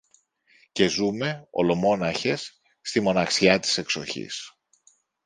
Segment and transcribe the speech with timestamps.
[0.71, 4.53] Και ζούμε, ολομόναχες, στη μοναξιά της εξοχής